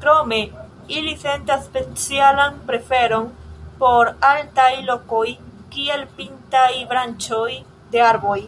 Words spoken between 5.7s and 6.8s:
kiel pintaj